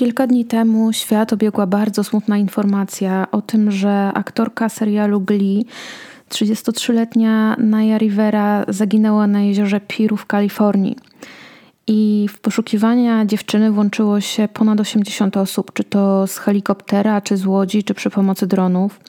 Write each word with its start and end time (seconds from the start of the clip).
Kilka 0.00 0.26
dni 0.26 0.44
temu 0.44 0.92
świat 0.92 1.32
obiegła 1.32 1.66
bardzo 1.66 2.04
smutna 2.04 2.38
informacja 2.38 3.26
o 3.32 3.42
tym, 3.42 3.70
że 3.70 4.10
aktorka 4.14 4.68
serialu 4.68 5.20
Glee, 5.20 5.66
33-letnia 6.28 7.56
Naya 7.58 7.98
Rivera, 7.98 8.64
zaginęła 8.68 9.26
na 9.26 9.42
jeziorze 9.42 9.80
Piru 9.80 10.16
w 10.16 10.26
Kalifornii. 10.26 10.96
I 11.86 12.26
w 12.32 12.38
poszukiwania 12.38 13.26
dziewczyny 13.26 13.70
włączyło 13.70 14.20
się 14.20 14.48
ponad 14.48 14.80
80 14.80 15.36
osób, 15.36 15.72
czy 15.72 15.84
to 15.84 16.26
z 16.26 16.38
helikoptera, 16.38 17.20
czy 17.20 17.36
z 17.36 17.46
łodzi, 17.46 17.84
czy 17.84 17.94
przy 17.94 18.10
pomocy 18.10 18.46
dronów. 18.46 19.00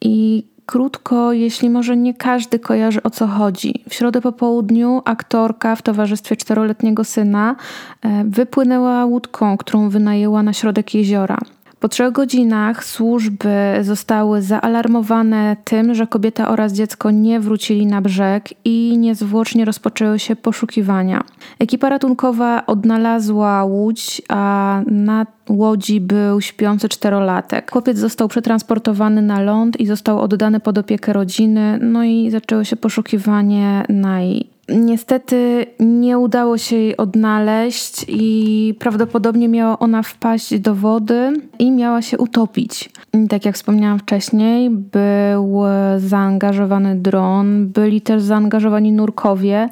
I 0.00 0.44
Krótko, 0.72 1.32
jeśli 1.32 1.70
może 1.70 1.96
nie 1.96 2.14
każdy 2.14 2.58
kojarzy 2.58 3.02
o 3.02 3.10
co 3.10 3.26
chodzi. 3.26 3.84
W 3.88 3.94
środę 3.94 4.20
po 4.20 4.32
południu 4.32 5.02
aktorka 5.04 5.76
w 5.76 5.82
towarzystwie 5.82 6.36
czteroletniego 6.36 7.04
syna 7.04 7.56
e, 8.02 8.24
wypłynęła 8.24 9.04
łódką, 9.04 9.56
którą 9.56 9.88
wynajęła 9.88 10.42
na 10.42 10.52
środek 10.52 10.94
jeziora. 10.94 11.38
Po 11.82 11.88
trzech 11.88 12.12
godzinach 12.12 12.84
służby 12.84 13.48
zostały 13.80 14.42
zaalarmowane 14.42 15.56
tym, 15.64 15.94
że 15.94 16.06
kobieta 16.06 16.48
oraz 16.48 16.72
dziecko 16.72 17.10
nie 17.10 17.40
wrócili 17.40 17.86
na 17.86 18.02
brzeg 18.02 18.48
i 18.64 18.98
niezwłocznie 18.98 19.64
rozpoczęły 19.64 20.18
się 20.18 20.36
poszukiwania. 20.36 21.24
Ekipa 21.58 21.88
ratunkowa 21.88 22.66
odnalazła 22.66 23.64
łódź, 23.64 24.22
a 24.28 24.82
na 24.86 25.26
łodzi 25.48 26.00
był 26.00 26.40
śpiący 26.40 26.88
czterolatek. 26.88 27.70
Chłopiec 27.70 27.98
został 27.98 28.28
przetransportowany 28.28 29.22
na 29.22 29.40
ląd 29.40 29.80
i 29.80 29.86
został 29.86 30.20
oddany 30.20 30.60
pod 30.60 30.78
opiekę 30.78 31.12
rodziny, 31.12 31.78
no 31.82 32.04
i 32.04 32.30
zaczęło 32.30 32.64
się 32.64 32.76
poszukiwanie 32.76 33.84
naj 33.88 34.51
Niestety 34.68 35.66
nie 35.80 36.18
udało 36.18 36.58
się 36.58 36.76
jej 36.76 36.96
odnaleźć 36.96 38.04
i 38.08 38.74
prawdopodobnie 38.78 39.48
miała 39.48 39.78
ona 39.78 40.02
wpaść 40.02 40.58
do 40.58 40.74
wody 40.74 41.32
i 41.58 41.70
miała 41.70 42.02
się 42.02 42.18
utopić. 42.18 42.90
Tak 43.28 43.44
jak 43.44 43.54
wspomniałam 43.54 43.98
wcześniej, 43.98 44.70
był 44.70 45.62
zaangażowany 45.98 46.96
dron, 46.96 47.68
byli 47.68 48.00
też 48.00 48.22
zaangażowani 48.22 48.92
nurkowie, 48.92 49.68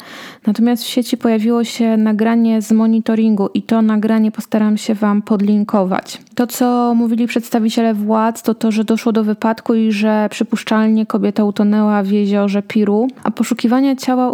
natomiast 0.46 0.84
w 0.84 0.86
sieci 0.86 1.16
pojawiło 1.16 1.64
się 1.64 1.96
nagranie 1.96 2.62
z 2.62 2.72
monitoringu 2.72 3.48
i 3.54 3.62
to 3.62 3.82
nagranie 3.82 4.30
postaram 4.30 4.76
się 4.76 4.94
Wam 4.94 5.22
podlinkować. 5.22 6.20
To, 6.34 6.46
co 6.46 6.94
mówili 6.94 7.26
przedstawiciele 7.26 7.94
władz, 7.94 8.42
to 8.42 8.54
to, 8.54 8.70
że 8.70 8.84
doszło 8.84 9.12
do 9.12 9.24
wypadku 9.24 9.74
i 9.74 9.92
że 9.92 10.28
przypuszczalnie 10.30 11.06
kobieta 11.06 11.44
utonęła 11.44 12.02
w 12.02 12.10
jeziorze 12.10 12.62
Piru, 12.62 13.08
a 13.24 13.30
poszukiwania 13.30 13.96
ciała 13.96 14.30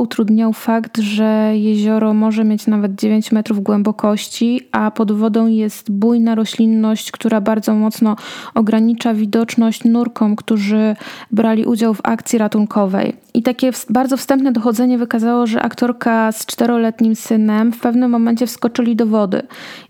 fakt, 0.52 0.98
że 0.98 1.52
jezioro 1.55 2.14
może 2.14 2.44
mieć 2.44 2.66
nawet 2.66 2.94
9 2.94 3.33
metrów 3.33 3.62
głębokości, 3.62 4.61
a 4.72 4.91
pod 4.91 5.12
wodą 5.12 5.47
jest 5.47 5.92
bujna 5.92 6.34
roślinność, 6.34 7.11
która 7.11 7.41
bardzo 7.41 7.75
mocno 7.75 8.16
ogranicza 8.55 9.14
widoczność 9.14 9.84
nurkom, 9.84 10.36
którzy 10.36 10.97
brali 11.30 11.64
udział 11.64 11.94
w 11.94 12.00
akcji 12.02 12.39
ratunkowej. 12.39 13.17
I 13.34 13.42
takie 13.42 13.70
bardzo 13.91 14.17
wstępne 14.17 14.52
dochodzenie 14.52 14.98
wykazało, 14.98 15.47
że 15.47 15.62
aktorka 15.62 16.33
z 16.33 16.47
czteroletnim 16.47 17.17
synem 17.17 17.72
w 17.72 17.80
pewnym 17.80 18.11
momencie 18.11 18.47
wskoczyli 18.47 18.97
do 18.97 19.06
wody 19.06 19.42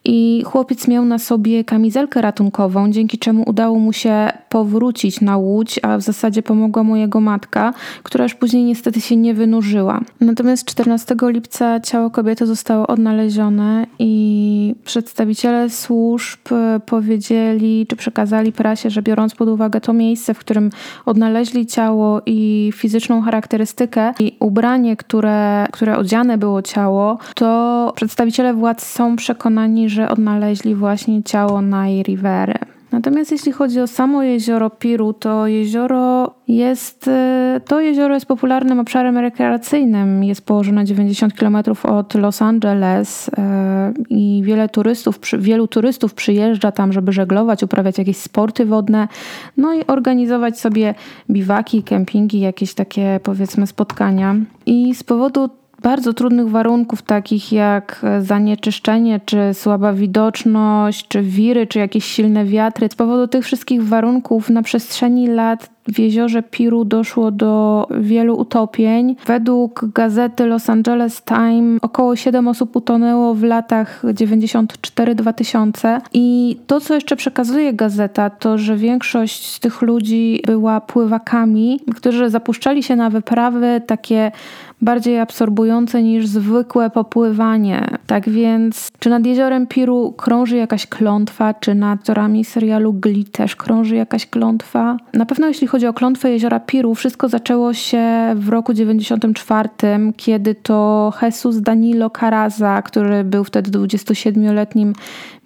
i 0.04 0.42
chłopiec 0.46 0.88
miał 0.88 1.04
na 1.04 1.18
sobie 1.18 1.64
kamizelkę 1.64 2.20
ratunkową, 2.20 2.90
dzięki 2.90 3.18
czemu 3.18 3.44
udało 3.46 3.78
mu 3.78 3.92
się 3.92 4.28
powrócić 4.48 5.20
na 5.20 5.36
łódź, 5.36 5.80
a 5.82 5.98
w 5.98 6.02
zasadzie 6.02 6.42
pomogła 6.42 6.82
mu 6.82 6.96
jego 6.96 7.20
matka, 7.20 7.74
która 8.02 8.24
już 8.24 8.34
później 8.34 8.64
niestety 8.64 9.00
się 9.00 9.16
nie 9.16 9.34
wynurzyła. 9.34 10.00
Natomiast 10.20 10.45
14 10.64 11.14
lipca 11.22 11.80
ciało 11.80 12.10
kobiety 12.10 12.46
zostało 12.46 12.86
odnalezione 12.86 13.86
i 13.98 14.74
przedstawiciele 14.84 15.70
służb 15.70 16.40
powiedzieli, 16.86 17.86
czy 17.88 17.96
przekazali 17.96 18.52
prasie, 18.52 18.90
że 18.90 19.02
biorąc 19.02 19.34
pod 19.34 19.48
uwagę 19.48 19.80
to 19.80 19.92
miejsce, 19.92 20.34
w 20.34 20.38
którym 20.38 20.70
odnaleźli 21.06 21.66
ciało 21.66 22.22
i 22.26 22.72
fizyczną 22.74 23.22
charakterystykę 23.22 24.12
i 24.20 24.36
ubranie, 24.40 24.96
które, 24.96 25.66
które 25.72 25.98
odziane 25.98 26.38
było 26.38 26.62
ciało, 26.62 27.18
to 27.34 27.92
przedstawiciele 27.96 28.54
władz 28.54 28.86
są 28.86 29.16
przekonani, 29.16 29.88
że 29.88 30.10
odnaleźli 30.10 30.74
właśnie 30.74 31.22
ciało 31.22 31.62
Nai 31.62 32.02
Rivery. 32.02 32.75
Natomiast 32.92 33.32
jeśli 33.32 33.52
chodzi 33.52 33.80
o 33.80 33.86
samo 33.86 34.22
jezioro 34.22 34.70
Piru, 34.70 35.12
to 35.12 35.46
jezioro 35.46 36.34
jest, 36.48 37.08
e, 37.08 37.60
to 37.68 37.80
jezioro 37.80 38.14
jest 38.14 38.26
popularnym 38.26 38.80
obszarem 38.80 39.18
rekreacyjnym. 39.18 40.24
Jest 40.24 40.46
położone 40.46 40.84
90 40.84 41.34
km 41.34 41.56
od 41.82 42.14
Los 42.14 42.42
Angeles 42.42 43.30
e, 43.38 43.92
i 44.08 44.42
wiele 44.44 44.68
turystów, 44.68 45.18
wielu 45.38 45.68
turystów 45.68 46.14
przyjeżdża 46.14 46.72
tam, 46.72 46.92
żeby 46.92 47.12
żeglować, 47.12 47.62
uprawiać 47.62 47.98
jakieś 47.98 48.16
sporty 48.16 48.66
wodne, 48.66 49.08
no 49.56 49.74
i 49.74 49.86
organizować 49.86 50.60
sobie 50.60 50.94
biwaki, 51.30 51.82
kempingi, 51.82 52.40
jakieś 52.40 52.74
takie 52.74 53.20
powiedzmy 53.22 53.66
spotkania. 53.66 54.36
I 54.66 54.94
z 54.94 55.02
powodu 55.02 55.50
bardzo 55.86 56.14
trudnych 56.14 56.48
warunków, 56.48 57.02
takich 57.02 57.52
jak 57.52 58.06
zanieczyszczenie, 58.20 59.20
czy 59.24 59.54
słaba 59.54 59.92
widoczność, 59.92 61.08
czy 61.08 61.22
wiry, 61.22 61.66
czy 61.66 61.78
jakieś 61.78 62.04
silne 62.04 62.44
wiatry. 62.44 62.88
Z 62.92 62.94
powodu 62.94 63.28
tych 63.28 63.44
wszystkich 63.44 63.84
warunków 63.84 64.50
na 64.50 64.62
przestrzeni 64.62 65.26
lat 65.26 65.70
w 65.88 65.98
jeziorze 65.98 66.42
Piru 66.42 66.84
doszło 66.84 67.30
do 67.30 67.86
wielu 68.00 68.36
utopień. 68.36 69.16
Według 69.26 69.84
gazety 69.94 70.46
Los 70.46 70.70
Angeles 70.70 71.22
Times 71.22 71.78
około 71.82 72.16
7 72.16 72.48
osób 72.48 72.76
utonęło 72.76 73.34
w 73.34 73.42
latach 73.42 74.04
94-2000 74.04 76.00
i 76.12 76.56
to, 76.66 76.80
co 76.80 76.94
jeszcze 76.94 77.16
przekazuje 77.16 77.72
gazeta, 77.72 78.30
to, 78.30 78.58
że 78.58 78.76
większość 78.76 79.46
z 79.46 79.60
tych 79.60 79.82
ludzi 79.82 80.42
była 80.46 80.80
pływakami, 80.80 81.80
którzy 81.96 82.30
zapuszczali 82.30 82.82
się 82.82 82.96
na 82.96 83.10
wyprawy 83.10 83.80
takie 83.86 84.32
bardziej 84.80 85.20
absorbujące 85.20 86.02
niż 86.02 86.26
zwykłe 86.26 86.90
popływanie. 86.90 87.86
Tak 88.06 88.28
więc, 88.28 88.92
czy 88.98 89.10
nad 89.10 89.26
jeziorem 89.26 89.66
Piru 89.66 90.14
krąży 90.16 90.56
jakaś 90.56 90.86
klątwa, 90.86 91.54
czy 91.54 91.74
nad 91.74 92.04
torami 92.04 92.44
serialu 92.44 92.92
Glee 92.92 93.24
też 93.24 93.56
krąży 93.56 93.96
jakaś 93.96 94.26
klątwa? 94.26 94.96
Na 95.12 95.26
pewno 95.26 95.46
jeśli 95.46 95.66
chodzi 95.66 95.75
o 95.84 95.92
klątwę 95.92 96.30
jeziora 96.30 96.60
Piru, 96.60 96.94
wszystko 96.94 97.28
zaczęło 97.28 97.74
się 97.74 98.34
w 98.36 98.48
roku 98.48 98.74
94, 98.74 99.68
kiedy 100.16 100.54
to 100.54 101.12
Jesus 101.22 101.60
Danilo 101.60 102.10
Caraza, 102.10 102.82
który 102.82 103.24
był 103.24 103.44
wtedy 103.44 103.70
27-letnim 103.70 104.92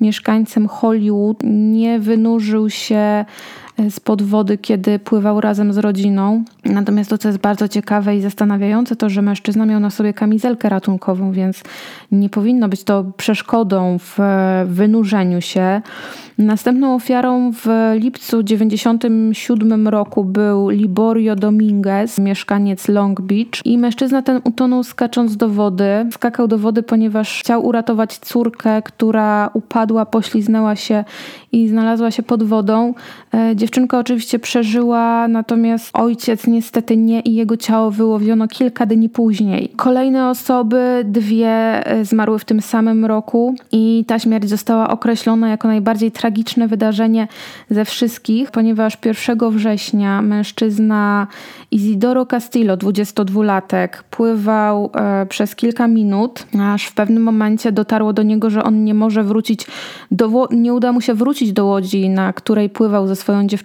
mieszkańcem 0.01 0.69
Hollywood, 0.69 1.39
nie 1.45 1.99
wynurzył 1.99 2.71
się 2.71 3.25
spod 3.91 4.23
wody, 4.23 4.59
kiedy 4.59 4.99
pływał 4.99 5.41
razem 5.41 5.73
z 5.73 5.79
rodziną. 5.79 6.45
Natomiast 6.65 7.11
to, 7.11 7.19
co 7.19 7.29
jest 7.29 7.41
bardzo 7.41 7.69
ciekawe 7.69 8.17
i 8.17 8.21
zastanawiające, 8.21 8.97
to, 8.97 9.09
że 9.09 9.23
mężczyzna 9.23 9.67
miał 9.67 9.81
na 9.81 9.91
sobie 9.91 10.13
kamizelkę 10.13 10.69
ratunkową, 10.69 11.33
więc 11.33 11.63
nie 12.13 12.29
powinno 12.29 12.69
być 12.69 12.85
to 12.85 13.05
przeszkodą 13.17 13.99
w 13.99 14.19
wynurzeniu 14.67 15.41
się. 15.41 15.83
Następną 16.39 16.95
ofiarą 16.95 17.53
w 17.53 17.67
lipcu 17.95 18.43
1997 18.43 19.89
roku 19.89 20.25
był 20.25 20.69
Liborio 20.69 21.37
Dominguez, 21.37 22.19
mieszkaniec 22.19 22.89
Long 22.89 23.21
Beach. 23.21 23.67
I 23.67 23.79
mężczyzna 23.79 24.23
ten 24.23 24.41
utonął 24.45 24.85
skacząc 24.85 25.37
do 25.37 25.49
wody. 25.49 26.07
Skakał 26.13 26.49
do 26.49 26.59
wody, 26.59 26.83
ponieważ 26.83 27.41
chciał 27.41 27.67
uratować 27.67 28.19
córkę, 28.19 28.83
która 28.83 29.51
upadła, 29.55 30.07
pośliznęła 30.07 30.77
się 30.77 31.05
i 31.53 31.69
znalazła 31.69 32.11
się 32.11 32.23
pod 32.23 32.43
wodą. 32.43 32.95
E, 33.33 33.57
dziewczynka 33.71 33.99
oczywiście 33.99 34.39
przeżyła, 34.39 35.29
natomiast 35.29 35.91
ojciec 35.93 36.47
niestety 36.47 36.97
nie 36.97 37.21
i 37.21 37.35
jego 37.35 37.57
ciało 37.57 37.91
wyłowiono 37.91 38.49
kilka 38.49 38.87
dni 38.87 39.09
później. 39.09 39.73
Kolejne 39.77 40.29
osoby, 40.29 41.03
dwie 41.05 41.49
e, 41.87 42.05
zmarły 42.05 42.39
w 42.39 42.45
tym 42.45 42.63
samym 42.63 43.05
roku 43.05 43.55
i 43.73 44.05
ta 44.07 44.19
śmierć 44.19 44.49
została 44.49 44.91
określona 44.91 45.49
jako 45.49 45.69
najbardziej 45.69 46.13
tragiczne 46.13 46.69
wydarzenie 46.69 47.29
ze 47.71 47.85
wszystkich, 47.85 48.51
ponieważ 48.51 48.99
1 49.29 49.51
września 49.51 50.23
mężczyzna 50.23 51.27
Isidoro 51.71 52.27
Castillo, 52.27 52.77
22-latek, 52.77 53.89
pływał 54.11 54.91
e, 54.95 55.27
przez 55.27 55.57
kilka 55.57 55.89
minut, 55.89 56.47
aż 56.61 56.85
w 56.85 56.95
pewnym 56.95 57.23
momencie 57.23 57.73
dotarło 57.73 58.13
do 58.13 58.23
niego, 58.23 58.51
że 58.51 58.65
on 58.65 58.85
nie 58.85 58.95
może 58.95 59.25
wrócić 59.25 59.67
do 60.11 60.49
nie 60.51 60.75
uda 60.75 60.93
mu 60.93 61.01
się 61.01 61.15
wrócić 61.15 61.53
do 61.53 61.67
łodzi, 61.67 62.09
na 62.09 62.33
której 62.33 62.71
pływał 62.71 63.07
ze 63.07 63.17
swoją 63.17 63.47
dziewczyną 63.47 63.60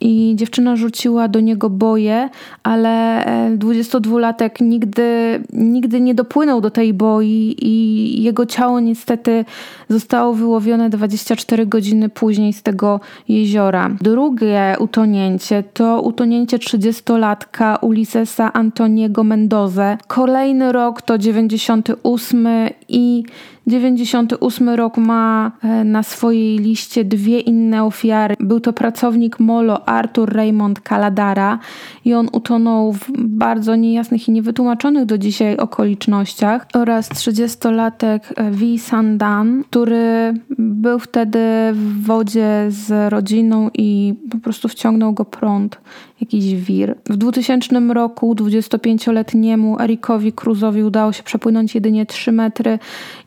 i 0.00 0.32
dziewczyna 0.36 0.76
rzuciła 0.76 1.28
do 1.28 1.40
niego 1.40 1.70
boje, 1.70 2.28
ale 2.62 3.24
22-latek 3.58 4.50
e, 4.60 4.64
nigdy, 4.64 5.40
nigdy 5.52 6.00
nie 6.00 6.14
dopłynął 6.14 6.60
do 6.60 6.70
tej 6.70 6.94
boi 6.94 7.56
i 7.58 8.22
jego 8.22 8.46
ciało 8.46 8.80
niestety 8.80 9.44
zostało 9.88 10.34
wyłowione 10.34 10.90
24 10.90 11.66
godziny 11.66 12.08
później 12.08 12.52
z 12.52 12.62
tego 12.62 13.00
jeziora. 13.28 13.90
Drugie 14.00 14.76
utonięcie 14.78 15.62
to 15.62 16.02
utonięcie 16.02 16.58
30-latka 16.58 17.78
Ulisesa 17.80 18.52
Antoniego 18.52 19.24
Mendoze. 19.24 19.98
Kolejny 20.06 20.72
rok 20.72 21.02
to 21.02 21.18
98 21.18 22.48
i 22.88 23.24
98 23.66 24.68
rok 24.68 24.96
ma 24.96 25.52
e, 25.62 25.84
na 25.84 26.02
swojej 26.02 26.58
liście 26.58 27.04
dwie 27.04 27.40
inne 27.40 27.84
ofiary. 27.84 28.36
Był 28.40 28.60
to 28.60 28.72
pracownik 28.72 29.40
Molo 29.40 29.88
Arthur 29.88 30.32
Raymond 30.32 30.80
Caladara 30.80 31.58
i 32.04 32.14
on 32.14 32.28
utonął 32.32 32.92
w 32.92 33.10
bardzo 33.18 33.76
niejasnych 33.76 34.28
i 34.28 34.32
niewytłumaczonych 34.32 35.06
do 35.06 35.18
dzisiaj 35.18 35.56
okolicznościach 35.56 36.66
oraz 36.74 37.10
30-latek 37.10 38.20
V. 38.50 38.78
Sandan, 38.78 39.64
który 39.70 40.34
był 40.58 40.98
wtedy 40.98 41.38
w 41.72 42.06
wodzie 42.06 42.66
z 42.68 43.12
rodziną 43.12 43.70
i 43.74 44.14
po 44.30 44.38
prostu 44.38 44.68
wciągnął 44.68 45.12
go 45.12 45.24
prąd, 45.24 45.80
jakiś 46.22 46.54
wir. 46.54 46.94
W 47.06 47.16
2000 47.16 47.80
roku 47.94 48.34
25-letniemu 48.34 49.80
Erikowi 49.80 50.32
Cruzowi 50.32 50.82
udało 50.82 51.12
się 51.12 51.22
przepłynąć 51.22 51.74
jedynie 51.74 52.06
3 52.06 52.32
metry 52.32 52.78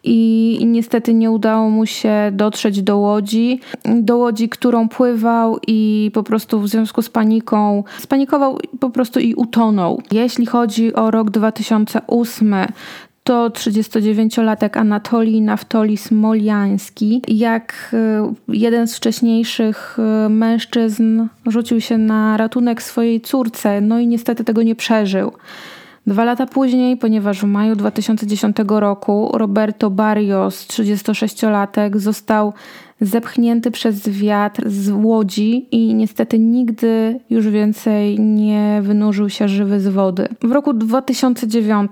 i, 0.03 0.57
i 0.61 0.65
niestety 0.65 1.13
nie 1.13 1.31
udało 1.31 1.69
mu 1.69 1.85
się 1.85 2.31
dotrzeć 2.33 2.81
do 2.81 2.97
łodzi, 2.97 3.59
do 4.01 4.17
łodzi, 4.17 4.49
którą 4.49 4.89
pływał 4.89 5.57
i 5.67 6.11
po 6.13 6.23
prostu 6.23 6.59
w 6.59 6.67
związku 6.67 7.01
z 7.01 7.09
paniką 7.09 7.83
spanikował 7.99 8.59
po 8.79 8.89
prostu 8.89 9.19
i 9.19 9.33
utonął. 9.33 10.01
Jeśli 10.11 10.45
chodzi 10.45 10.93
o 10.93 11.11
rok 11.11 11.29
2008, 11.29 12.55
to 13.25 13.49
39-latek 13.49 14.77
Anatolii 14.77 15.41
Naftoli 15.41 15.97
Smoliański. 15.97 17.21
Jak 17.27 17.91
e, 17.93 18.33
jeden 18.47 18.87
z 18.87 18.95
wcześniejszych 18.95 19.97
e, 19.99 20.29
mężczyzn 20.29 21.27
rzucił 21.45 21.81
się 21.81 21.97
na 21.97 22.37
ratunek 22.37 22.83
swojej 22.83 23.21
córce, 23.21 23.81
no 23.81 23.99
i 23.99 24.07
niestety 24.07 24.43
tego 24.43 24.63
nie 24.63 24.75
przeżył. 24.75 25.31
Dwa 26.07 26.23
lata 26.23 26.45
później, 26.45 26.97
ponieważ 26.97 27.39
w 27.39 27.43
maju 27.43 27.75
2010 27.75 28.57
roku 28.67 29.31
Roberto 29.33 29.89
Barrios, 29.89 30.67
36-latek, 30.67 31.97
został 31.97 32.53
zepchnięty 33.01 33.71
przez 33.71 34.09
wiatr 34.09 34.69
z 34.69 34.91
łodzi 34.91 35.67
i 35.71 35.93
niestety 35.93 36.39
nigdy 36.39 37.19
już 37.29 37.49
więcej 37.49 38.19
nie 38.19 38.79
wynurzył 38.83 39.29
się 39.29 39.47
żywy 39.47 39.79
z 39.79 39.87
wody. 39.87 40.27
W 40.41 40.51
roku 40.51 40.73
2009 40.73 41.91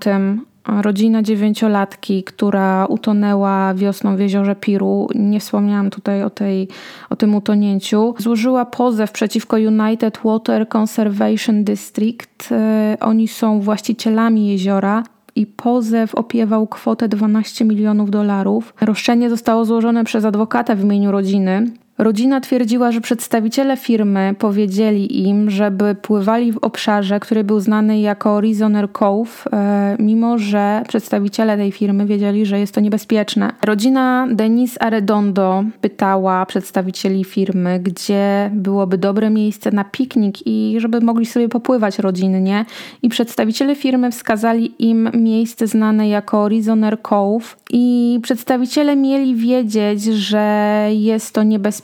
rodzina 0.68 1.22
dziewięciolatki, 1.22 2.24
która 2.24 2.86
utonęła 2.86 3.74
wiosną 3.74 4.16
w 4.16 4.20
jeziorze 4.20 4.56
Piru, 4.56 5.08
nie 5.16 5.40
wspomniałam 5.40 5.90
tutaj 5.90 6.24
o, 6.24 6.30
tej, 6.30 6.68
o 7.10 7.16
tym 7.16 7.36
utonięciu, 7.36 8.16
złożyła 8.18 8.66
pozew 8.66 9.12
przeciwko 9.12 9.58
United 9.58 10.20
Water 10.24 10.68
Conservation 10.78 11.64
District. 11.64 12.50
E, 12.52 12.98
oni 13.00 13.28
są 13.28 13.60
właścicielami 13.60 14.48
jeziora 14.48 15.04
i 15.36 15.46
pozew 15.46 16.16
opiewał 16.16 16.68
kwotę 16.68 17.08
12 17.08 17.66
milionów 17.66 18.12
dolarów. 18.12 18.74
Roszczenie 18.82 19.30
zostało 19.30 19.66
złożone 19.66 20.04
przez 20.04 20.26
adwokata 20.26 20.76
w 20.76 20.84
imieniu 20.84 21.12
rodziny. 21.12 21.72
Rodzina 21.98 22.42
twierdziła, 22.42 22.92
że 22.92 23.02
przedstawiciele 23.02 23.78
firmy 23.78 24.36
powiedzieli 24.40 25.28
im, 25.28 25.50
żeby 25.50 25.96
pływali 25.96 26.52
w 26.52 26.58
obszarze, 26.58 27.20
który 27.20 27.44
był 27.44 27.60
znany 27.60 28.00
jako 28.00 28.42
Rizoner 28.42 28.92
Cove, 28.92 29.48
e, 29.54 29.96
mimo 30.00 30.38
że 30.38 30.84
przedstawiciele 30.88 31.58
tej 31.58 31.72
firmy 31.72 32.06
wiedzieli, 32.06 32.46
że 32.46 32.60
jest 32.60 32.76
to 32.76 32.82
niebezpieczne. 32.82 33.54
Rodzina 33.64 34.28
Denis 34.32 34.78
Arredondo 34.80 35.64
pytała 35.82 36.46
przedstawicieli 36.46 37.24
firmy, 37.24 37.80
gdzie 37.80 38.52
byłoby 38.54 38.98
dobre 38.98 39.30
miejsce 39.30 39.72
na 39.72 39.84
piknik 39.84 40.48
i 40.48 40.76
żeby 40.80 41.02
mogli 41.02 41.26
sobie 41.26 41.50
popływać 41.50 42.00
rodzinnie. 42.00 42.66
I 43.02 43.10
przedstawiciele 43.10 43.76
firmy 43.76 44.12
wskazali 44.12 44.74
im 44.80 45.10
miejsce 45.14 45.68
znane 45.68 46.10
jako 46.10 46.48
Rizoner 46.48 47.02
Cove 47.02 47.56
i 47.72 48.20
przedstawiciele 48.24 48.96
mieli 48.96 49.36
wiedzieć, 49.36 50.04
że 50.04 50.88
jest 50.92 51.34
to 51.34 51.44
niebezpieczne 51.44 51.83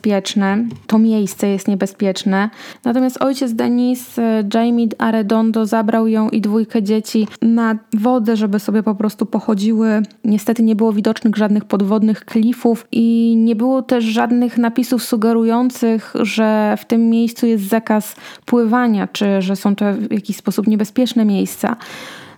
to 0.87 0.99
miejsce 0.99 1.47
jest 1.47 1.67
niebezpieczne. 1.67 2.49
Natomiast 2.85 3.21
ojciec 3.21 3.53
Denis, 3.53 4.19
e, 4.19 4.43
Jamie 4.53 4.87
Arredondo, 4.97 5.65
zabrał 5.65 6.07
ją 6.07 6.29
i 6.29 6.41
dwójkę 6.41 6.83
dzieci 6.83 7.27
na 7.41 7.77
wodę, 7.93 8.35
żeby 8.35 8.59
sobie 8.59 8.83
po 8.83 8.95
prostu 8.95 9.25
pochodziły. 9.25 10.01
Niestety 10.23 10.63
nie 10.63 10.75
było 10.75 10.93
widocznych 10.93 11.35
żadnych 11.35 11.65
podwodnych 11.65 12.25
klifów 12.25 12.87
i 12.91 13.35
nie 13.37 13.55
było 13.55 13.81
też 13.81 14.03
żadnych 14.03 14.57
napisów 14.57 15.03
sugerujących, 15.03 16.13
że 16.19 16.75
w 16.79 16.85
tym 16.85 17.09
miejscu 17.09 17.47
jest 17.47 17.63
zakaz 17.63 18.15
pływania, 18.45 19.07
czy 19.07 19.41
że 19.41 19.55
są 19.55 19.75
to 19.75 19.85
w 19.93 20.11
jakiś 20.11 20.37
sposób 20.37 20.67
niebezpieczne 20.67 21.25
miejsca. 21.25 21.75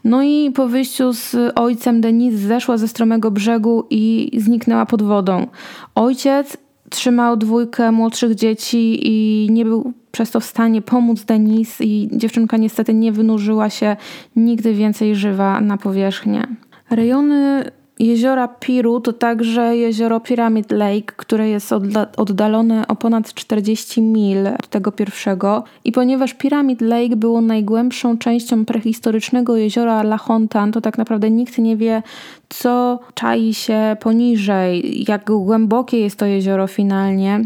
No 0.04 0.24
i 0.24 0.52
po 0.52 0.68
wyjściu 0.68 1.14
z 1.14 1.36
ojcem 1.56 2.02
Denis 2.02 2.36
zeszła 2.36 2.78
ze 2.78 2.88
stromego 2.88 3.32
brzegu 3.32 3.88
i 3.90 4.32
zniknęła 4.38 4.86
pod 4.86 5.02
wodą. 5.02 5.48
Ojciec 5.96 6.58
trzymał 6.92 7.38
dwójkę 7.38 7.92
młodszych 7.92 8.36
dzieci 8.36 9.00
i 9.08 9.48
nie 9.52 9.66
był 9.66 9.94
przez 10.12 10.32
to 10.32 10.40
w 10.40 10.46
stanie 10.46 10.82
pomóc 10.82 11.24
Denis 11.24 11.82
i 11.82 12.10
dziewczynka 12.12 12.58
niestety 12.58 12.94
nie 12.94 13.12
wynurzyła 13.12 13.70
się 13.70 13.96
nigdy 14.36 14.74
więcej 14.74 15.16
żywa 15.16 15.62
na 15.62 15.78
powierzchnię. 15.78 16.48
Rejony 16.90 17.72
Jeziora 18.02 18.48
Piru 18.48 19.02
to 19.02 19.14
także 19.14 19.78
jezioro 19.78 20.20
Pyramid 20.20 20.72
Lake, 20.72 21.14
które 21.18 21.50
jest 21.50 21.74
oddalone 22.18 22.88
o 22.88 22.96
ponad 22.96 23.34
40 23.34 24.02
mil 24.02 24.48
od 24.48 24.68
tego 24.68 24.92
pierwszego. 24.92 25.64
I 25.84 25.92
ponieważ 25.92 26.34
Pyramid 26.34 26.82
Lake 26.82 27.16
było 27.16 27.42
najgłębszą 27.42 28.18
częścią 28.18 28.66
prehistorycznego 28.66 29.58
jeziora 29.58 30.02
La 30.02 30.18
Hontan, 30.18 30.72
to 30.72 30.82
tak 30.82 30.98
naprawdę 30.98 31.32
nikt 31.32 31.58
nie 31.58 31.78
wie, 31.78 32.04
co 32.50 33.00
czai 33.14 33.54
się 33.54 33.98
poniżej, 34.00 35.04
jak 35.08 35.26
głębokie 35.26 36.00
jest 36.00 36.20
to 36.20 36.26
jezioro 36.26 36.68
finalnie 36.68 37.46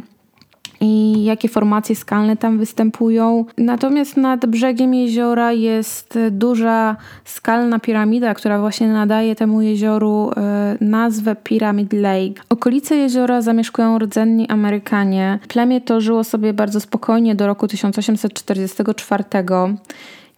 i 0.86 1.24
jakie 1.24 1.50
formacje 1.50 1.96
skalne 1.96 2.38
tam 2.38 2.58
występują. 2.58 3.46
Natomiast 3.58 4.18
nad 4.18 4.46
brzegiem 4.46 4.94
jeziora 4.94 5.52
jest 5.52 6.20
duża 6.32 6.96
skalna 7.26 7.80
piramida, 7.80 8.34
która 8.34 8.60
właśnie 8.60 8.88
nadaje 8.88 9.36
temu 9.36 9.62
jezioru 9.62 10.32
e, 10.38 10.78
nazwę 10.82 11.36
Pyramid 11.36 11.94
Lake. 11.94 12.42
Okolice 12.50 12.96
jeziora 12.96 13.42
zamieszkują 13.42 14.00
rdzenni 14.00 14.50
Amerykanie. 14.50 15.40
Plemię 15.48 15.82
to 15.82 16.02
żyło 16.02 16.24
sobie 16.24 16.54
bardzo 16.54 16.80
spokojnie 16.80 17.36
do 17.36 17.48
roku 17.48 17.68
1844 17.68 19.24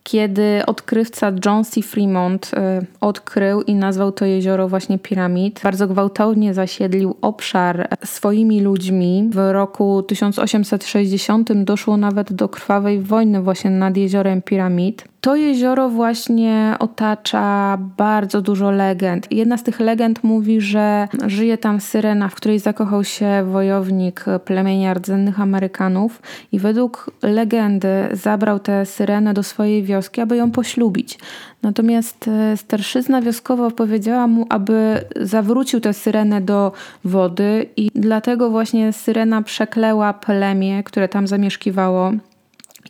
kiedy 0.07 0.62
odkrywca 0.65 1.31
John 1.45 1.63
C. 1.63 1.81
Fremont 1.81 2.51
y, 2.54 2.86
odkrył 3.01 3.62
i 3.62 3.75
nazwał 3.75 4.12
to 4.12 4.25
jezioro 4.25 4.68
właśnie 4.68 5.00
Piramid. 5.00 5.59
Bardzo 5.63 5.88
gwałtownie 5.88 6.54
zasiedlił 6.54 7.15
obszar 7.21 7.88
swoimi 8.06 8.62
ludźmi. 8.62 9.30
W 9.33 9.51
roku 9.51 10.04
1860 10.04 11.53
doszło 11.53 11.98
nawet 11.98 12.34
do 12.34 12.50
krwawej 12.50 13.01
wojny 13.01 13.41
właśnie 13.41 13.70
nad 13.70 13.98
jeziorem 13.98 14.41
Piramid. 14.41 15.03
To 15.21 15.36
jezioro 15.36 15.89
właśnie 15.89 16.75
otacza 16.79 17.77
bardzo 17.97 18.41
dużo 18.41 18.71
legend. 18.71 19.31
Jedna 19.31 19.57
z 19.57 19.63
tych 19.63 19.79
legend 19.79 20.24
mówi, 20.24 20.62
że 20.62 21.07
żyje 21.27 21.57
tam 21.57 21.81
syrena, 21.81 22.29
w 22.29 22.36
której 22.36 22.59
zakochał 22.59 23.03
się 23.03 23.43
wojownik 23.51 24.25
plemienia 24.45 24.93
rdzennych 24.93 25.39
Amerykanów 25.39 26.21
i 26.51 26.59
według 26.59 27.12
legendy 27.24 27.89
zabrał 28.12 28.59
tę 28.59 28.86
syrenę 28.86 29.33
do 29.33 29.43
swojej 29.43 29.83
wioski, 29.83 30.21
aby 30.21 30.38
ją 30.38 30.51
poślubić. 30.51 31.19
Natomiast 31.62 32.27
e, 32.27 32.57
starszyzna 32.57 33.21
wioskowa 33.21 33.71
powiedziała 33.71 34.27
mu, 34.27 34.45
aby 34.50 35.01
zawrócił 35.21 35.79
tę 35.79 35.93
syrenę 35.93 36.41
do 36.41 36.71
wody 37.03 37.69
i 37.77 37.91
dlatego 37.95 38.50
właśnie 38.50 38.93
syrena 38.93 39.41
przekleła 39.41 40.13
plemię, 40.13 40.83
które 40.83 41.09
tam 41.09 41.27
zamieszkiwało 41.27 42.12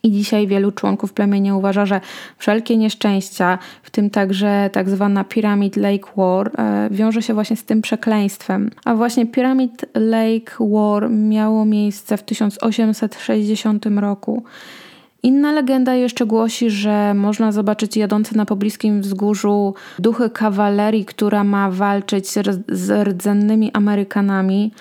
i 0.04 0.12
dzisiaj 0.12 0.48
wielu 0.48 0.72
członków 0.72 1.14
plemienia 1.14 1.56
uważa, 1.56 1.86
że 1.86 2.02
wszelkie 2.38 2.78
nieszczęścia, 2.78 3.58
w 3.84 3.92
tym 3.92 4.10
także 4.10 4.70
tak 4.74 4.90
zwana 4.90 5.24
Pyramid 5.24 5.76
Lake 5.76 6.12
War, 6.18 6.52
e, 6.58 6.90
wiąże 6.92 7.22
się 7.22 7.34
właśnie 7.34 7.56
z 7.56 7.64
tym 7.64 7.82
przekleństwem. 7.82 8.70
A 8.86 8.96
właśnie 8.96 9.26
Pyramid 9.26 9.86
Lake 9.96 10.52
War 10.60 11.10
miało 11.10 11.66
miejsce 11.66 12.18
w 12.18 12.24
1860 12.24 13.86
roku. 14.00 14.44
Inna 15.24 15.52
legenda 15.52 15.96
jeszcze 15.96 16.26
głosi, 16.26 16.70
że 16.70 17.14
można 17.14 17.52
zobaczyć 17.52 17.98
jadące 17.98 18.38
na 18.38 18.46
pobliskim 18.46 19.02
wzgórzu 19.02 19.74
duchy 20.00 20.30
kawalerii, 20.30 21.06
która 21.06 21.44
ma 21.44 21.72
walczyć 21.72 22.30
z 22.70 23.08
rdzennymi 23.08 23.72
Amerykanami. 23.74 24.72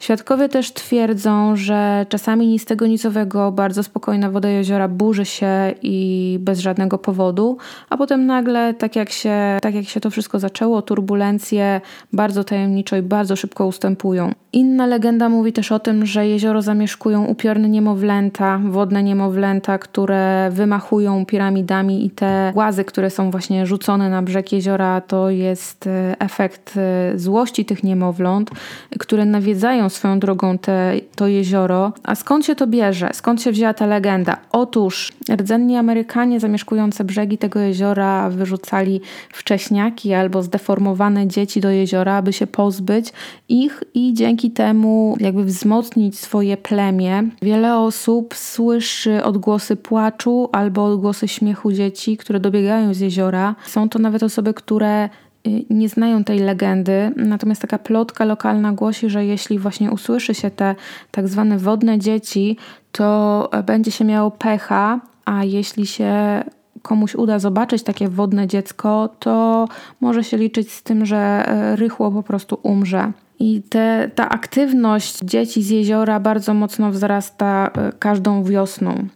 Świadkowie 0.00 0.48
też 0.48 0.72
twierdzą, 0.72 1.56
że 1.56 2.06
czasami 2.08 2.46
nic 2.46 2.64
tego 2.64 2.86
nicowego, 2.86 3.52
bardzo 3.52 3.82
spokojna 3.82 4.30
woda 4.30 4.48
jeziora 4.48 4.88
burzy 4.88 5.24
się 5.24 5.74
i 5.82 6.38
bez 6.40 6.58
żadnego 6.58 6.98
powodu, 6.98 7.56
a 7.90 7.96
potem 7.96 8.26
nagle, 8.26 8.74
tak 8.74 8.96
jak 8.96 9.10
się, 9.10 9.58
tak 9.62 9.74
jak 9.74 9.84
się 9.84 10.00
to 10.00 10.10
wszystko 10.10 10.38
zaczęło, 10.38 10.82
turbulencje 10.82 11.80
bardzo 12.12 12.44
tajemniczo 12.44 12.96
i 12.96 13.02
bardzo 13.02 13.36
szybko 13.36 13.66
ustępują. 13.66 14.32
Inna 14.52 14.86
legenda 14.86 15.28
mówi 15.28 15.52
też 15.52 15.72
o 15.72 15.78
tym, 15.78 16.06
że 16.06 16.28
jezioro 16.28 16.62
zamieszkują 16.62 17.24
upiorne 17.24 17.68
niemowlęta, 17.68 18.60
wodne 18.64 19.02
niemowlęta, 19.02 19.78
które 19.78 20.50
wymachują 20.52 21.26
piramidami 21.26 22.06
i 22.06 22.10
te 22.10 22.50
głazy, 22.54 22.84
które 22.84 23.10
są 23.10 23.30
właśnie 23.30 23.66
rzucone 23.66 24.10
na 24.10 24.22
brzeg 24.22 24.52
jeziora, 24.52 25.00
to 25.00 25.30
jest 25.30 25.86
e, 25.86 26.16
efekt 26.18 26.74
e, 26.76 27.18
złości 27.18 27.64
tych 27.64 27.84
niemowląt, 27.84 28.50
które 28.98 29.24
nawiedzają 29.24 29.88
swoją 29.88 30.18
drogą 30.18 30.58
te, 30.58 30.92
to 31.16 31.26
jezioro. 31.26 31.92
A 32.02 32.14
skąd 32.14 32.46
się 32.46 32.54
to 32.54 32.66
bierze? 32.66 33.10
Skąd 33.12 33.42
się 33.42 33.52
wzięła 33.52 33.74
ta 33.74 33.86
legenda? 33.86 34.36
Otóż 34.52 35.12
rdzenni 35.36 35.76
Amerykanie 35.76 36.40
zamieszkujący 36.40 37.04
brzegi 37.04 37.38
tego 37.38 37.60
jeziora 37.60 38.30
wyrzucali 38.30 39.00
wcześniaki 39.32 40.14
albo 40.14 40.42
zdeformowane 40.42 41.26
dzieci 41.26 41.60
do 41.60 41.70
jeziora, 41.70 42.14
aby 42.14 42.32
się 42.32 42.46
pozbyć 42.46 43.12
ich 43.48 43.84
i 43.94 44.14
dzięki 44.14 44.39
temu 44.48 45.16
jakby 45.20 45.44
wzmocnić 45.44 46.18
swoje 46.18 46.56
plemię. 46.56 47.22
Wiele 47.42 47.78
osób 47.78 48.34
słyszy 48.34 49.24
odgłosy 49.24 49.76
płaczu 49.76 50.48
albo 50.52 50.84
odgłosy 50.84 51.28
śmiechu 51.28 51.72
dzieci, 51.72 52.16
które 52.16 52.40
dobiegają 52.40 52.94
z 52.94 53.00
jeziora. 53.00 53.54
Są 53.66 53.88
to 53.88 53.98
nawet 53.98 54.22
osoby, 54.22 54.54
które 54.54 55.04
y, 55.04 55.64
nie 55.70 55.88
znają 55.88 56.24
tej 56.24 56.38
legendy, 56.38 57.12
natomiast 57.16 57.62
taka 57.62 57.78
plotka 57.78 58.24
lokalna 58.24 58.72
głosi, 58.72 59.10
że 59.10 59.26
jeśli 59.26 59.58
właśnie 59.58 59.90
usłyszy 59.90 60.34
się 60.34 60.50
te 60.50 60.74
tak 61.10 61.28
zwane 61.28 61.58
wodne 61.58 61.98
dzieci, 61.98 62.56
to 62.92 63.50
będzie 63.66 63.90
się 63.90 64.04
miało 64.04 64.30
pecha, 64.30 65.00
a 65.24 65.44
jeśli 65.44 65.86
się 65.86 66.42
komuś 66.82 67.14
uda 67.14 67.38
zobaczyć 67.38 67.82
takie 67.82 68.08
wodne 68.08 68.46
dziecko, 68.46 69.08
to 69.18 69.68
może 70.00 70.24
się 70.24 70.36
liczyć 70.36 70.72
z 70.72 70.82
tym, 70.82 71.06
że 71.06 71.16
e, 71.16 71.76
rychło 71.76 72.10
po 72.10 72.22
prostu 72.22 72.58
umrze. 72.62 73.12
I 73.40 73.62
te, 73.62 74.10
ta 74.14 74.28
aktywność 74.28 75.18
dzieci 75.18 75.62
z 75.62 75.70
jeziora 75.70 76.20
bardzo 76.20 76.54
mocno 76.54 76.90
wzrasta 76.90 77.70
e, 77.74 77.92
każdą 77.98 78.44
wiosną. 78.44 79.08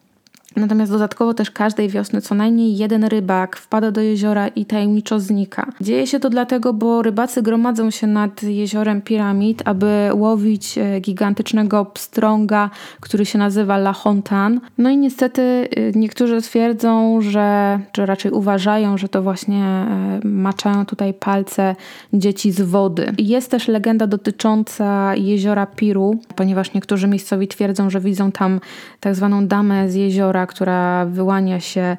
Natomiast 0.56 0.92
dodatkowo 0.92 1.34
też 1.34 1.50
każdej 1.50 1.88
wiosny 1.88 2.20
co 2.20 2.34
najmniej 2.34 2.76
jeden 2.76 3.04
rybak 3.04 3.56
wpada 3.56 3.90
do 3.90 4.00
jeziora 4.00 4.48
i 4.48 4.66
tajemniczo 4.66 5.20
znika. 5.20 5.72
Dzieje 5.80 6.06
się 6.06 6.20
to 6.20 6.30
dlatego, 6.30 6.72
bo 6.72 7.02
rybacy 7.02 7.42
gromadzą 7.42 7.90
się 7.90 8.06
nad 8.06 8.42
jeziorem 8.42 9.02
Piramid, 9.02 9.62
aby 9.64 10.10
łowić 10.14 10.78
e, 10.78 11.00
gigantycznego 11.00 11.84
pstrąga, 11.84 12.70
który 13.00 13.26
się 13.26 13.38
nazywa 13.38 13.76
La 13.76 13.92
Hontan. 13.92 14.60
No 14.78 14.90
i 14.90 14.96
niestety 14.96 15.42
e, 15.42 15.90
niektórzy 15.98 16.42
twierdzą, 16.42 17.20
że, 17.20 17.78
czy 17.92 18.06
raczej 18.06 18.32
uważają, 18.32 18.98
że 18.98 19.08
to 19.08 19.22
właśnie 19.22 19.64
e, 19.64 20.20
maczają 20.24 20.86
tutaj 20.86 21.14
palce 21.14 21.76
dzieci 22.12 22.52
z 22.52 22.62
wody. 22.62 23.12
Jest 23.18 23.50
też 23.50 23.68
legenda 23.68 24.06
dotycząca 24.06 25.14
jeziora 25.14 25.66
Piru, 25.66 26.18
ponieważ 26.36 26.74
niektórzy 26.74 27.08
miejscowi 27.08 27.48
twierdzą, 27.48 27.90
że 27.90 28.00
widzą 28.00 28.32
tam 28.32 28.60
tak 29.00 29.14
zwaną 29.14 29.46
damę 29.46 29.90
z 29.90 29.94
jeziora, 29.94 30.43
która 30.46 31.06
wyłania 31.06 31.60
się 31.60 31.80
e, 31.80 31.96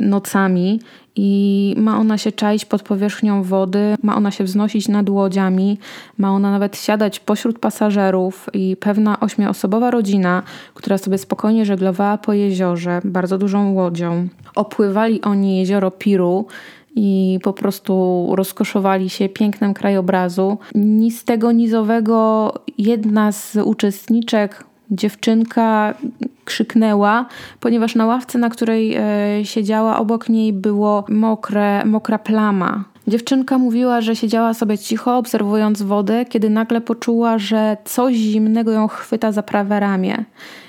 nocami 0.00 0.80
i 1.16 1.74
ma 1.78 1.98
ona 1.98 2.18
się 2.18 2.32
czaić 2.32 2.64
pod 2.64 2.82
powierzchnią 2.82 3.42
wody, 3.42 3.94
ma 4.02 4.16
ona 4.16 4.30
się 4.30 4.44
wznosić 4.44 4.88
nad 4.88 5.08
łodziami, 5.08 5.78
ma 6.18 6.30
ona 6.30 6.50
nawet 6.50 6.76
siadać 6.76 7.20
pośród 7.20 7.58
pasażerów 7.58 8.50
i 8.52 8.76
pewna 8.80 9.20
ośmioosobowa 9.20 9.90
rodzina, 9.90 10.42
która 10.74 10.98
sobie 10.98 11.18
spokojnie 11.18 11.64
żeglowała 11.64 12.18
po 12.18 12.32
jeziorze 12.32 13.00
bardzo 13.04 13.38
dużą 13.38 13.72
łodzią. 13.72 14.28
Opływali 14.54 15.22
oni 15.22 15.58
jezioro 15.58 15.90
Piru 15.90 16.46
i 16.96 17.38
po 17.42 17.52
prostu 17.52 18.26
rozkoszowali 18.36 19.10
się 19.10 19.28
pięknem 19.28 19.74
krajobrazu. 19.74 20.58
Ni 20.74 21.10
z 21.10 21.24
tego 21.24 21.52
nizowego 21.52 22.52
jedna 22.78 23.32
z 23.32 23.56
uczestniczek 23.56 24.64
dziewczynka 24.90 25.94
krzyknęła, 26.44 27.26
ponieważ 27.60 27.94
na 27.94 28.06
ławce, 28.06 28.38
na 28.38 28.48
której 28.48 28.94
e, 28.94 29.00
siedziała, 29.44 29.98
obok 29.98 30.28
niej 30.28 30.52
było 30.52 31.04
mokre, 31.08 31.84
mokra 31.84 32.18
plama. 32.18 32.84
Dziewczynka 33.06 33.58
mówiła, 33.58 34.00
że 34.00 34.16
siedziała 34.16 34.54
sobie 34.54 34.78
cicho, 34.78 35.16
obserwując 35.16 35.82
wodę, 35.82 36.24
kiedy 36.24 36.50
nagle 36.50 36.80
poczuła, 36.80 37.38
że 37.38 37.76
coś 37.84 38.14
zimnego 38.14 38.72
ją 38.72 38.88
chwyta 38.88 39.32
za 39.32 39.42
prawe 39.42 39.80
ramię. 39.80 40.24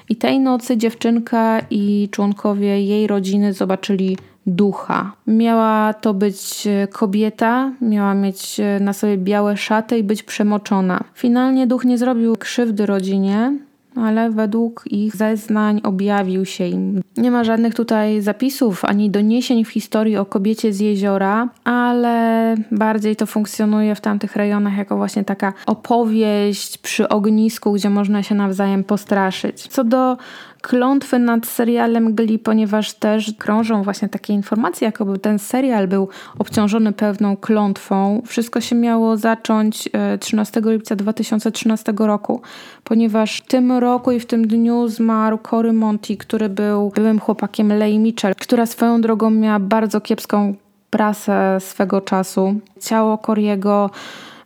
I 0.09 0.15
tej 0.15 0.39
nocy 0.39 0.77
dziewczynka 0.77 1.61
i 1.69 2.09
członkowie 2.11 2.81
jej 2.81 3.07
rodziny 3.07 3.53
zobaczyli 3.53 4.17
ducha. 4.47 5.11
Miała 5.27 5.93
to 5.93 6.13
być 6.13 6.67
e, 6.67 6.87
kobieta, 6.87 7.71
miała 7.81 8.13
mieć 8.13 8.59
e, 8.59 8.79
na 8.79 8.93
sobie 8.93 9.17
białe 9.17 9.57
szaty 9.57 9.97
i 9.97 10.03
być 10.03 10.23
przemoczona. 10.23 11.03
Finalnie 11.13 11.67
duch 11.67 11.85
nie 11.85 11.97
zrobił 11.97 12.35
krzywdy 12.35 12.85
rodzinie, 12.85 13.53
ale 13.95 14.31
według 14.31 14.83
ich 14.91 15.15
zeznań 15.15 15.81
objawił 15.83 16.45
się 16.45 16.67
im. 16.67 17.01
Nie 17.17 17.31
ma 17.31 17.43
żadnych 17.43 17.73
tutaj 17.75 18.21
zapisów 18.21 18.85
ani 18.85 19.09
doniesień 19.09 19.65
w 19.65 19.69
historii 19.69 20.17
o 20.17 20.25
kobiecie 20.25 20.73
z 20.73 20.79
jeziora, 20.79 21.49
ale 21.63 22.55
bardziej 22.71 23.15
to 23.15 23.25
funkcjonuje 23.25 23.95
w 23.95 24.01
tamtych 24.01 24.35
rejonach 24.35 24.77
jako 24.77 24.97
właśnie 24.97 25.23
taka 25.23 25.53
opowieść 25.65 26.77
przy 26.77 27.09
ognisku, 27.09 27.71
gdzie 27.73 27.89
można 27.89 28.23
się 28.23 28.35
nawzajem 28.35 28.83
postraszyć. 28.83 29.67
Co 29.67 29.83
do 29.83 30.17
klątwy 30.67 31.19
nad 31.19 31.45
serialem 31.47 32.15
Glee, 32.15 32.39
ponieważ 32.39 32.93
też 32.93 33.33
krążą 33.37 33.83
właśnie 33.83 34.09
takie 34.09 34.33
informacje, 34.33 34.85
jakoby 34.85 35.19
ten 35.19 35.39
serial 35.39 35.87
był 35.87 36.09
obciążony 36.39 36.91
pewną 36.91 37.37
klątwą. 37.37 38.21
Wszystko 38.25 38.61
się 38.61 38.75
miało 38.75 39.17
zacząć 39.17 39.89
13 40.19 40.59
e, 40.65 40.71
lipca 40.71 40.95
2013 40.95 41.93
roku, 41.97 42.41
ponieważ 42.83 43.37
w 43.37 43.47
tym 43.47 43.71
roku 43.71 44.11
i 44.11 44.19
w 44.19 44.25
tym 44.25 44.47
dniu 44.47 44.87
zmarł 44.87 45.37
Cory 45.37 45.73
Monty, 45.73 46.17
który 46.17 46.49
był 46.49 46.91
byłym 46.95 47.19
chłopakiem 47.19 47.73
Leigh 47.73 47.99
Mitchell, 47.99 48.35
która 48.35 48.65
swoją 48.65 49.01
drogą 49.01 49.29
miała 49.29 49.59
bardzo 49.59 50.01
kiepską 50.01 50.55
prasę 50.89 51.57
swego 51.59 52.01
czasu. 52.01 52.55
Ciało 52.81 53.17
Coriego 53.17 53.89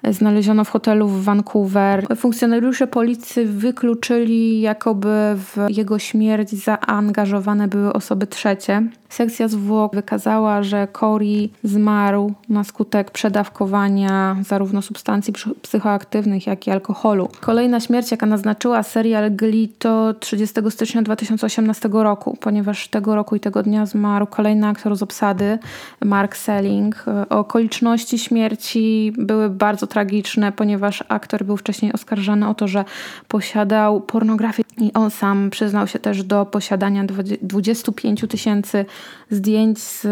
znaleziono 0.04 0.64
w 0.64 0.70
hotelu 0.70 1.08
w 1.08 1.24
Vancouver. 1.24 2.08
Funkcjonariusze 2.16 2.88
policji 2.88 3.46
wykluczyli, 3.46 4.62
jakoby 4.62 5.10
w 5.36 5.58
jego 5.70 6.00
śmierć 6.00 6.50
zaangażowane 6.50 7.68
były 7.68 7.94
osoby 7.94 8.28
trzecie. 8.28 8.84
Sekcja 9.10 9.48
zwłok 9.48 9.96
wykazała, 9.96 10.64
że 10.64 10.88
Corey 11.00 11.50
zmarł 11.64 12.34
na 12.50 12.64
skutek 12.64 13.12
przedawkowania 13.12 14.36
zarówno 14.48 14.82
substancji 14.82 15.34
psychoaktywnych, 15.62 16.48
jak 16.48 16.68
i 16.68 16.72
alkoholu. 16.72 17.30
Kolejna 17.42 17.80
śmierć, 17.80 18.12
jaka 18.12 18.26
naznaczyła 18.26 18.84
serial 18.84 19.32
Glee, 19.32 19.74
to 19.80 20.14
30 20.14 20.56
stycznia 20.70 21.02
2018 21.02 21.90
roku, 21.92 22.38
ponieważ 22.42 22.88
tego 22.88 23.16
roku 23.16 23.36
i 23.36 23.40
tego 23.40 23.64
dnia 23.64 23.86
zmarł 23.86 24.28
kolejny 24.28 24.68
aktor 24.68 24.96
z 24.96 25.04
obsady, 25.04 25.60
Mark 26.06 26.38
Selling. 26.38 27.06
Okoliczności 27.30 28.20
śmierci 28.20 29.14
były 29.18 29.50
bardzo 29.50 29.88
tragiczne, 29.90 30.52
ponieważ 30.52 31.04
aktor 31.08 31.46
był 31.46 31.58
wcześniej 31.58 31.94
oskarżany 31.94 32.48
o 32.48 32.54
to, 32.54 32.68
że 32.68 32.86
posiadał 33.28 34.02
pornografię 34.02 34.64
i 34.78 34.94
on 34.94 35.12
sam 35.12 35.50
przyznał 35.50 35.88
się 35.88 36.00
też 36.00 36.24
do 36.24 36.46
posiadania 36.46 37.04
25 37.42 38.26
tysięcy 38.30 38.86
zdjęć 39.30 39.80
z 39.80 40.08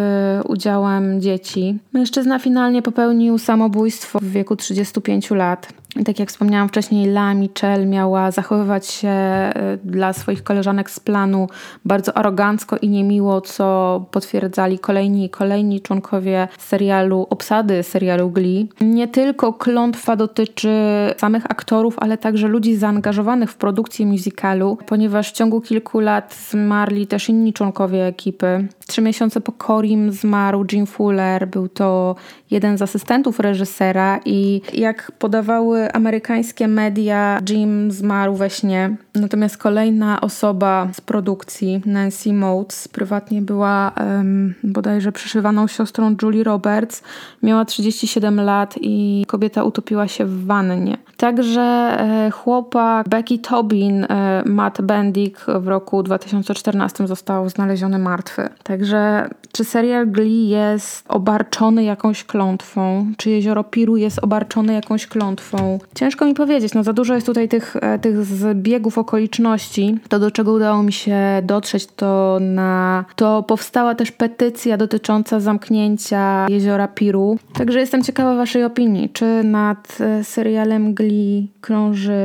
udziałem 0.48 1.22
dzieci. 1.22 1.79
Mężczyzna 1.93 2.39
finalnie 2.39 2.81
popełnił 2.81 3.38
samobójstwo 3.38 4.19
w 4.19 4.25
wieku 4.25 4.55
35 4.55 5.31
lat. 5.31 5.74
Tak 6.05 6.19
jak 6.19 6.29
wspomniałam 6.29 6.69
wcześniej, 6.69 7.07
La 7.07 7.33
Michelle 7.33 7.85
miała 7.85 8.31
zachowywać 8.31 8.87
się 8.87 9.07
e, 9.07 9.77
dla 9.83 10.13
swoich 10.13 10.43
koleżanek 10.43 10.91
z 10.91 10.99
planu 10.99 11.47
bardzo 11.85 12.17
arogancko 12.17 12.77
i 12.77 12.89
niemiło, 12.89 13.41
co 13.41 14.05
potwierdzali 14.11 14.79
kolejni 14.79 15.25
i 15.25 15.29
kolejni 15.29 15.81
członkowie 15.81 16.47
serialu, 16.57 17.27
obsady 17.29 17.83
serialu 17.83 18.29
Glee. 18.29 18.69
Nie 18.81 19.07
tylko 19.07 19.53
klątwa 19.53 20.15
dotyczy 20.15 20.69
samych 21.17 21.51
aktorów, 21.51 21.95
ale 21.99 22.17
także 22.17 22.47
ludzi 22.47 22.75
zaangażowanych 22.75 23.51
w 23.51 23.55
produkcję 23.55 24.05
musicalu, 24.05 24.77
ponieważ 24.85 25.29
w 25.29 25.33
ciągu 25.33 25.61
kilku 25.61 25.99
lat 25.99 26.35
zmarli 26.49 27.07
też 27.07 27.29
inni 27.29 27.53
członkowie 27.53 28.05
ekipy. 28.05 28.67
Trzy 28.88 29.01
miesiące 29.01 29.41
po 29.41 29.51
Corim 29.67 30.12
zmarł 30.12 30.65
Jim 30.72 30.86
Fuller, 30.86 31.48
był 31.48 31.67
to 31.67 32.15
jeden 32.51 32.77
z 32.77 32.82
asystentów 32.82 33.39
reżysera 33.39 34.20
i 34.25 34.62
jak 34.74 35.12
podawały 35.20 35.91
amerykańskie 35.91 36.67
media, 36.67 37.39
Jim 37.50 37.91
zmarł 37.91 38.36
we 38.36 38.50
śnie. 38.50 38.98
Natomiast 39.15 39.58
kolejna 39.58 40.22
osoba 40.22 40.88
z 40.94 41.01
produkcji, 41.01 41.82
Nancy 41.86 42.34
Motes, 42.34 42.88
prywatnie 42.88 43.41
była 43.41 43.91
um, 43.98 44.53
bodajże 44.63 45.12
przyszywaną 45.12 45.67
siostrą 45.67 46.15
Julie 46.22 46.44
Roberts. 46.44 47.03
Miała 47.44 47.65
37 47.65 48.41
lat 48.41 48.75
i 48.82 49.25
kobieta 49.27 49.63
utopiła 49.63 50.08
się 50.08 50.25
w 50.25 50.46
wannie. 50.46 50.98
Także 51.17 51.62
e, 51.62 52.32
chłopak 52.32 53.10
Becky 53.10 53.39
Tobin, 53.39 54.03
e, 54.03 54.44
Matt 54.46 54.82
Bendick 54.82 55.46
w 55.46 55.67
roku 55.67 56.03
2014 56.03 57.08
został 57.08 57.50
znaleziony 57.50 58.00
martwy. 58.00 58.50
Tak 58.63 58.76
Także 58.77 59.29
czy 59.51 59.63
serial 59.63 60.07
Glee 60.07 60.50
jest 60.50 61.05
obarczony 61.07 61.84
jakąś 61.84 62.24
klątwą? 62.24 63.07
Czy 63.17 63.29
jezioro 63.29 63.63
Piru 63.63 63.98
jest 63.98 64.19
obarczone 64.24 64.74
jakąś 64.74 65.07
klątwą? 65.07 65.79
Ciężko 65.96 66.25
mi 66.25 66.34
powiedzieć, 66.34 66.74
no 66.74 66.84
za 66.84 66.93
dużo 66.93 67.15
jest 67.15 67.25
tutaj 67.25 67.48
tych, 67.48 67.75
e, 67.75 68.00
tych 68.00 68.24
zbiegów 68.24 68.98
okoliczności. 68.98 70.00
To, 70.10 70.19
do 70.19 70.31
czego 70.31 70.53
udało 70.53 70.84
mi 70.84 70.93
się 70.93 71.17
dotrzeć, 71.43 71.86
to 71.86 72.38
na 72.41 73.05
to 73.15 73.43
powstała 73.43 73.96
też 73.96 74.12
petycja 74.12 74.77
dotycząca 74.77 75.39
zamknięcia 75.39 76.46
jeziora 76.50 76.88
Piru. 76.88 77.38
Także 77.53 77.79
jestem 77.79 78.03
ciekawa 78.03 78.36
waszej 78.36 78.63
opinii. 78.63 79.10
Czy 79.10 79.43
nad 79.43 79.98
e, 80.00 80.24
serialem 80.24 80.93
Glee 80.93 81.51
krąży 81.62 82.22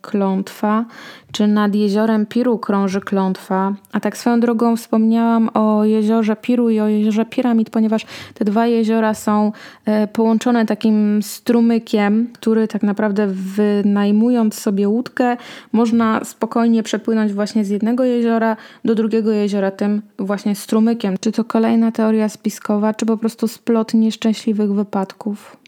klątwa? 0.00 0.84
Czy 1.36 1.46
nad 1.46 1.74
jeziorem 1.74 2.26
Piru 2.26 2.58
krąży 2.58 3.00
klątwa? 3.00 3.74
A 3.92 4.00
tak 4.00 4.16
swoją 4.16 4.40
drogą 4.40 4.76
wspomniałam 4.76 5.50
o 5.54 5.84
jeziorze 5.84 6.36
Piru 6.36 6.70
i 6.70 6.80
o 6.80 6.88
jeziorze 6.88 7.24
Piramid, 7.24 7.70
ponieważ 7.70 8.06
te 8.34 8.44
dwa 8.44 8.66
jeziora 8.66 9.14
są 9.14 9.52
e, 9.84 10.06
połączone 10.06 10.66
takim 10.66 11.22
strumykiem, 11.22 12.28
który 12.32 12.68
tak 12.68 12.82
naprawdę 12.82 13.26
wynajmując 13.26 14.54
sobie 14.54 14.88
łódkę, 14.88 15.36
można 15.72 16.24
spokojnie 16.24 16.82
przepłynąć 16.82 17.32
właśnie 17.32 17.64
z 17.64 17.68
jednego 17.68 18.04
jeziora 18.04 18.56
do 18.84 18.94
drugiego 18.94 19.30
jeziora 19.30 19.70
tym 19.70 20.02
właśnie 20.18 20.54
strumykiem. 20.54 21.14
Czy 21.20 21.32
to 21.32 21.44
kolejna 21.44 21.92
teoria 21.92 22.28
spiskowa, 22.28 22.94
czy 22.94 23.06
po 23.06 23.16
prostu 23.16 23.48
splot 23.48 23.94
nieszczęśliwych 23.94 24.72
wypadków? 24.72 25.65